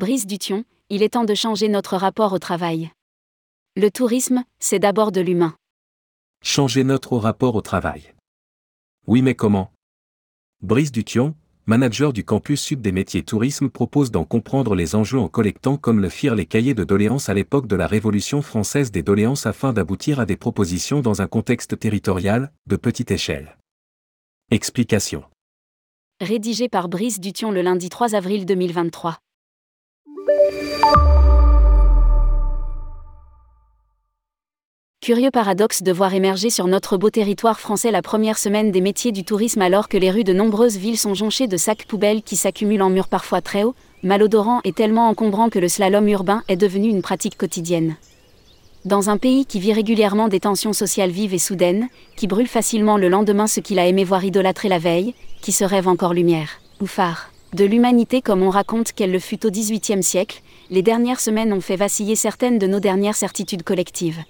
[0.00, 2.90] Brice Dution, il est temps de changer notre rapport au travail.
[3.76, 5.54] Le tourisme, c'est d'abord de l'humain.
[6.42, 8.14] Changer notre rapport au travail.
[9.06, 9.74] Oui mais comment?
[10.62, 11.34] Brice Dution,
[11.66, 16.00] manager du campus sud des métiers tourisme propose d'en comprendre les enjeux en collectant comme
[16.00, 19.74] le firent les cahiers de doléances à l'époque de la Révolution française des doléances afin
[19.74, 23.58] d'aboutir à des propositions dans un contexte territorial, de petite échelle.
[24.50, 25.24] Explication.
[26.22, 29.18] Rédigé par Brice Dution le lundi 3 avril 2023.
[35.02, 39.12] Curieux paradoxe de voir émerger sur notre beau territoire français la première semaine des métiers
[39.12, 42.36] du tourisme alors que les rues de nombreuses villes sont jonchées de sacs poubelles qui
[42.36, 46.56] s'accumulent en murs parfois très hauts, malodorants et tellement encombrants que le slalom urbain est
[46.56, 47.96] devenu une pratique quotidienne.
[48.84, 52.98] Dans un pays qui vit régulièrement des tensions sociales vives et soudaines, qui brûle facilement
[52.98, 56.60] le lendemain ce qu'il a aimé voir idolâtrer la veille, qui se rêve encore lumière,
[56.80, 61.20] ou phare, de l'humanité comme on raconte qu'elle le fut au XVIIIe siècle, les dernières
[61.20, 64.22] semaines ont fait vaciller certaines de nos dernières certitudes collectives.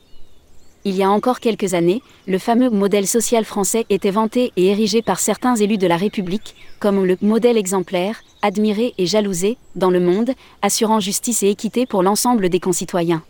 [0.85, 5.03] Il y a encore quelques années, le fameux modèle social français était vanté et érigé
[5.03, 10.01] par certains élus de la République comme le modèle exemplaire, admiré et jalousé dans le
[10.01, 10.31] monde,
[10.63, 13.23] assurant justice et équité pour l'ensemble des concitoyens.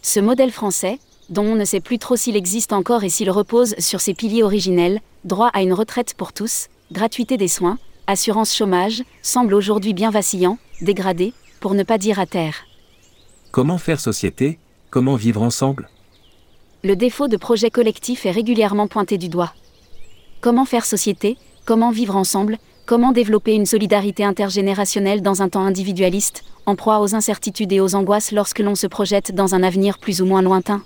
[0.00, 3.74] Ce modèle français, dont on ne sait plus trop s'il existe encore et s'il repose
[3.78, 9.02] sur ses piliers originels, droit à une retraite pour tous, gratuité des soins, assurance chômage,
[9.22, 12.64] semble aujourd'hui bien vacillant, dégradé, pour ne pas dire à terre.
[13.50, 14.58] Comment faire société?
[14.90, 15.88] Comment vivre ensemble?
[16.84, 19.54] Le défaut de projet collectif est régulièrement pointé du doigt.
[20.40, 21.36] Comment faire société?
[21.64, 22.58] Comment vivre ensemble?
[22.84, 27.94] Comment développer une solidarité intergénérationnelle dans un temps individualiste, en proie aux incertitudes et aux
[27.94, 30.82] angoisses lorsque l'on se projette dans un avenir plus ou moins lointain?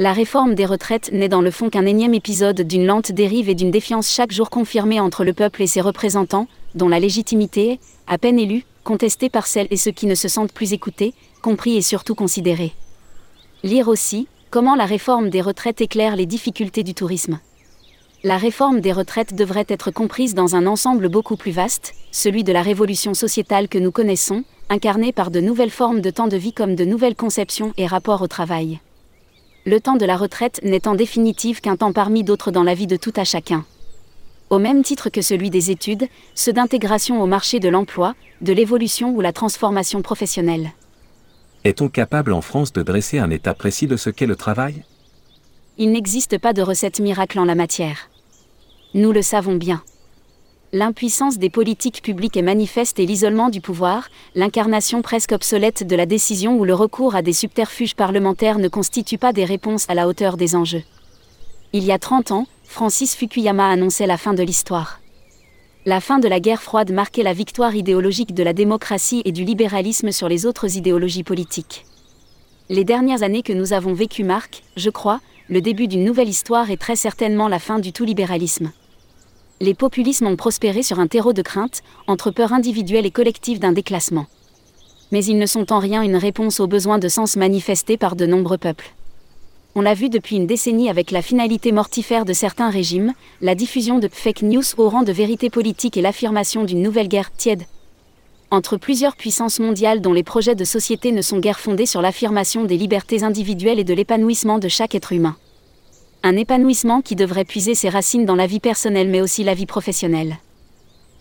[0.00, 3.54] La réforme des retraites n'est dans le fond qu'un énième épisode d'une lente dérive et
[3.54, 7.80] d'une défiance chaque jour confirmée entre le peuple et ses représentants, dont la légitimité est,
[8.06, 11.76] à peine élue, contestée par celles et ceux qui ne se sentent plus écoutés, compris
[11.76, 12.72] et surtout considérés.
[13.62, 17.38] Lire aussi, Comment la réforme des retraites éclaire les difficultés du tourisme
[18.24, 22.54] La réforme des retraites devrait être comprise dans un ensemble beaucoup plus vaste, celui de
[22.54, 26.54] la révolution sociétale que nous connaissons, incarnée par de nouvelles formes de temps de vie
[26.54, 28.80] comme de nouvelles conceptions et rapports au travail.
[29.66, 32.86] Le temps de la retraite n'est en définitive qu'un temps parmi d'autres dans la vie
[32.86, 33.66] de tout à chacun.
[34.48, 39.10] Au même titre que celui des études, ceux d'intégration au marché de l'emploi, de l'évolution
[39.10, 40.72] ou la transformation professionnelle.
[41.64, 44.82] Est-on capable en France de dresser un état précis de ce qu'est le travail?
[45.76, 48.08] Il n'existe pas de recette miracle en la matière.
[48.94, 49.82] Nous le savons bien.
[50.72, 56.06] L'impuissance des politiques publiques est manifeste et l'isolement du pouvoir, l'incarnation presque obsolète de la
[56.06, 60.06] décision ou le recours à des subterfuges parlementaires ne constituent pas des réponses à la
[60.06, 60.84] hauteur des enjeux.
[61.72, 65.00] Il y a 30 ans, Francis Fukuyama annonçait la fin de l'histoire.
[65.86, 69.42] La fin de la guerre froide marquait la victoire idéologique de la démocratie et du
[69.42, 71.84] libéralisme sur les autres idéologies politiques.
[72.68, 76.70] Les dernières années que nous avons vécues marquent, je crois, le début d'une nouvelle histoire
[76.70, 78.70] et très certainement la fin du tout libéralisme.
[79.62, 83.72] Les populismes ont prospéré sur un terreau de crainte, entre peur individuelle et collective d'un
[83.72, 84.24] déclassement.
[85.12, 88.24] Mais ils ne sont en rien une réponse aux besoins de sens manifestés par de
[88.24, 88.94] nombreux peuples.
[89.74, 93.12] On l'a vu depuis une décennie avec la finalité mortifère de certains régimes,
[93.42, 97.30] la diffusion de fake news au rang de vérité politique et l'affirmation d'une nouvelle guerre
[97.30, 97.64] tiède.
[98.50, 102.64] Entre plusieurs puissances mondiales dont les projets de société ne sont guère fondés sur l'affirmation
[102.64, 105.36] des libertés individuelles et de l'épanouissement de chaque être humain.
[106.22, 109.64] Un épanouissement qui devrait puiser ses racines dans la vie personnelle mais aussi la vie
[109.64, 110.36] professionnelle.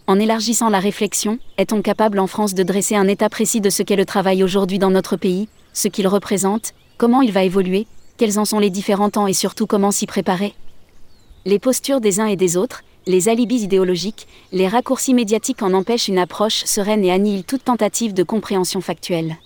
[0.07, 3.81] En élargissant la réflexion, est-on capable en France de dresser un état précis de ce
[3.81, 8.39] qu'est le travail aujourd'hui dans notre pays, ce qu'il représente, comment il va évoluer, quels
[8.39, 10.53] en sont les différents temps et surtout comment s'y préparer?
[11.45, 16.09] Les postures des uns et des autres, les alibis idéologiques, les raccourcis médiatiques en empêchent
[16.09, 19.37] une approche sereine et annihilent toute tentative de compréhension factuelle.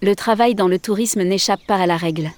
[0.00, 2.32] Le travail dans le tourisme n'échappe pas à la règle.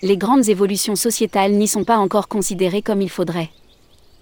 [0.00, 3.50] Les grandes évolutions sociétales n'y sont pas encore considérées comme il faudrait.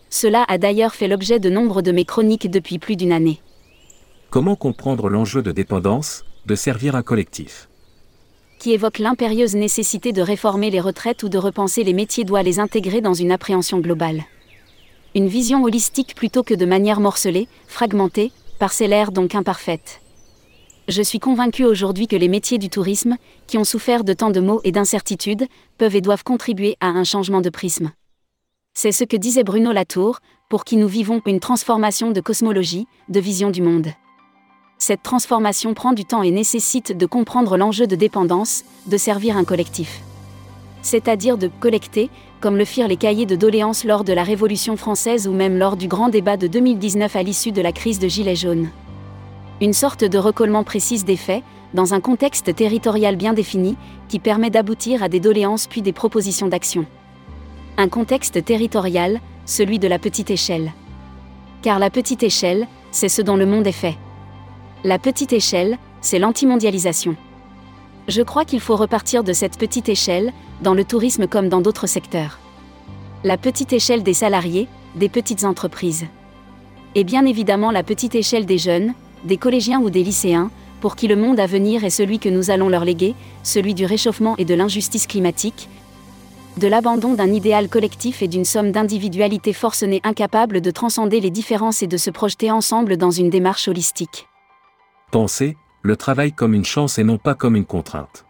[0.08, 3.40] Cela a d'ailleurs fait l'objet de nombre de mes chroniques depuis plus d'une année.
[4.30, 7.68] Comment comprendre l'enjeu de dépendance, de servir un collectif?
[8.58, 12.58] Qui évoque l'impérieuse nécessité de réformer les retraites ou de repenser les métiers doit les
[12.58, 14.24] intégrer dans une appréhension globale.
[15.14, 20.00] Une vision holistique plutôt que de manière morcelée, fragmentée, parcellaire donc imparfaite.
[20.88, 23.16] Je suis convaincu aujourd'hui que les métiers du tourisme,
[23.48, 25.48] qui ont souffert de tant de maux et d'incertitudes,
[25.78, 27.90] peuvent et doivent contribuer à un changement de prisme.
[28.72, 33.18] C'est ce que disait Bruno Latour, pour qui nous vivons une transformation de cosmologie, de
[33.18, 33.88] vision du monde.
[34.78, 39.44] Cette transformation prend du temps et nécessite de comprendre l'enjeu de dépendance, de servir un
[39.44, 40.02] collectif.
[40.82, 42.10] C'est-à-dire de collecter,
[42.40, 45.76] comme le firent les cahiers de doléances lors de la Révolution française ou même lors
[45.76, 48.70] du grand débat de 2019 à l'issue de la crise de Gilets jaunes.
[49.62, 51.42] Une sorte de recollement précise des faits,
[51.72, 53.76] dans un contexte territorial bien défini,
[54.08, 56.84] qui permet d'aboutir à des doléances puis des propositions d'action.
[57.78, 60.72] Un contexte territorial, celui de la petite échelle.
[61.62, 63.96] Car la petite échelle, c'est ce dont le monde est fait.
[64.84, 67.16] La petite échelle, c'est l'antimondialisation.
[68.08, 70.32] Je crois qu'il faut repartir de cette petite échelle,
[70.62, 72.38] dans le tourisme comme dans d'autres secteurs.
[73.24, 76.06] La petite échelle des salariés, des petites entreprises.
[76.94, 78.94] Et bien évidemment la petite échelle des jeunes,
[79.26, 80.50] des collégiens ou des lycéens,
[80.80, 83.84] pour qui le monde à venir est celui que nous allons leur léguer, celui du
[83.84, 85.68] réchauffement et de l'injustice climatique,
[86.56, 91.82] de l'abandon d'un idéal collectif et d'une somme d'individualités forcenées incapables de transcender les différences
[91.82, 94.26] et de se projeter ensemble dans une démarche holistique.
[95.10, 98.24] Pensez, le travail comme une chance et non pas comme une contrainte.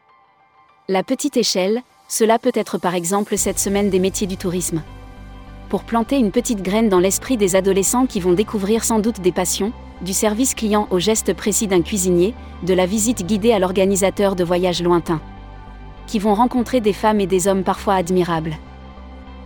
[0.89, 4.83] La petite échelle, cela peut être par exemple cette semaine des métiers du tourisme.
[5.69, 9.33] Pour planter une petite graine dans l'esprit des adolescents qui vont découvrir sans doute des
[9.33, 14.37] passions, du service client au geste précis d'un cuisinier, de la visite guidée à l'organisateur
[14.37, 15.21] de voyages lointains.
[16.07, 18.57] Qui vont rencontrer des femmes et des hommes parfois admirables.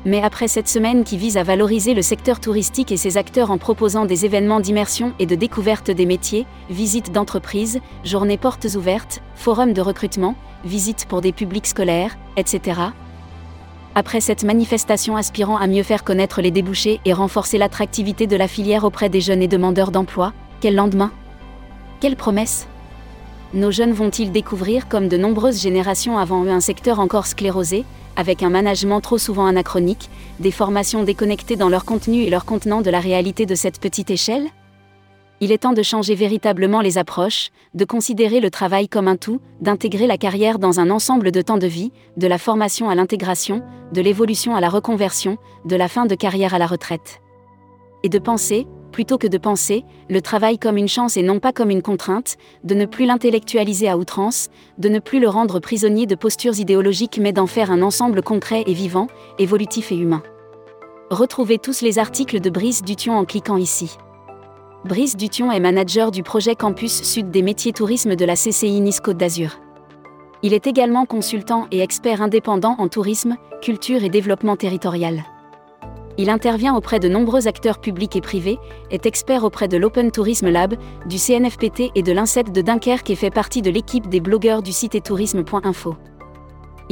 [0.04, 3.56] Mais après cette semaine qui vise à valoriser le secteur touristique et ses acteurs en
[3.56, 9.72] proposant des événements d'immersion et de découverte des métiers, visites d'entreprises, journées portes ouvertes, forums
[9.72, 10.34] de recrutement,
[10.66, 12.80] visites pour des publics scolaires, etc.
[13.96, 18.46] Après cette manifestation aspirant à mieux faire connaître les débouchés et renforcer l'attractivité de la
[18.46, 21.10] filière auprès des jeunes et demandeurs d'emploi, quel lendemain?
[21.98, 22.68] Quelle promesse?
[23.52, 27.84] Nos jeunes vont-ils découvrir, comme de nombreuses générations avant eux, un secteur encore sclérosé,
[28.14, 30.08] avec un management trop souvent anachronique,
[30.38, 34.10] des formations déconnectées dans leur contenu et leur contenant de la réalité de cette petite
[34.10, 34.46] échelle?
[35.42, 39.40] Il est temps de changer véritablement les approches, de considérer le travail comme un tout,
[39.62, 43.62] d'intégrer la carrière dans un ensemble de temps de vie, de la formation à l'intégration,
[43.94, 47.22] de l'évolution à la reconversion, de la fin de carrière à la retraite.
[48.02, 51.52] Et de penser, plutôt que de penser, le travail comme une chance et non pas
[51.52, 56.04] comme une contrainte, de ne plus l'intellectualiser à outrance, de ne plus le rendre prisonnier
[56.04, 59.06] de postures idéologiques mais d'en faire un ensemble concret et vivant,
[59.38, 60.22] évolutif et humain.
[61.10, 63.96] Retrouvez tous les articles de Brice Dution en cliquant ici.
[64.86, 69.00] Brice Dution est manager du projet Campus Sud des métiers tourisme de la CCI Nice
[69.00, 69.60] Côte d'Azur.
[70.42, 75.22] Il est également consultant et expert indépendant en tourisme, culture et développement territorial.
[76.16, 78.58] Il intervient auprès de nombreux acteurs publics et privés,
[78.90, 80.74] est expert auprès de l'Open Tourism Lab,
[81.06, 84.72] du CNFPT et de l'INSET de Dunkerque et fait partie de l'équipe des blogueurs du
[84.72, 85.96] site tourisme.info.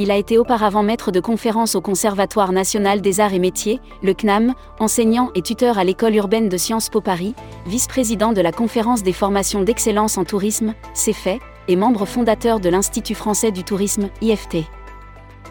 [0.01, 4.13] Il a été auparavant maître de conférences au Conservatoire national des arts et métiers, le
[4.13, 7.35] CNAM, enseignant et tuteur à l'école urbaine de Sciences Po Paris,
[7.67, 13.13] vice-président de la conférence des formations d'excellence en tourisme, CEFET, et membre fondateur de l'Institut
[13.13, 14.59] français du tourisme, IFT.